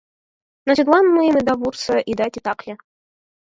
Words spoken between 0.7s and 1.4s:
тидлан мыйым